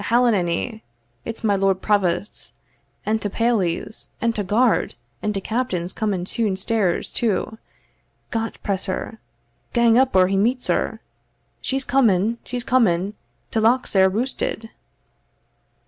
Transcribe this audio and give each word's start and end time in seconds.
Ahellanay! 0.03 0.81
it's 1.25 1.43
my 1.43 1.55
lord 1.55 1.79
provosts, 1.83 2.53
and 3.05 3.21
ta 3.21 3.29
pailies, 3.29 4.07
and 4.19 4.33
ta 4.35 4.41
guard 4.41 4.95
and 5.21 5.31
ta 5.31 5.39
captain's 5.39 5.93
coming 5.93 6.25
toon 6.25 6.57
stairs 6.57 7.11
too 7.13 7.59
Got 8.31 8.57
press 8.63 8.85
her! 8.85 9.19
gang 9.73 9.99
up 9.99 10.15
or 10.15 10.27
he 10.27 10.37
meets 10.37 10.65
her. 10.65 11.01
She's 11.61 11.83
coming 11.83 12.39
she's 12.43 12.63
coming 12.63 13.13
ta 13.51 13.59
lock's 13.59 13.91
sair 13.91 14.09
roosted." 14.09 14.71